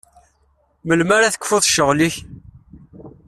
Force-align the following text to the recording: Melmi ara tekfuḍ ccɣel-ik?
Melmi 0.87 1.13
ara 1.15 1.33
tekfuḍ 1.33 1.63
ccɣel-ik? 1.69 2.15